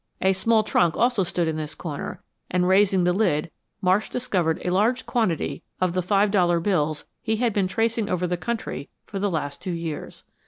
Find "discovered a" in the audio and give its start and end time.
4.09-4.71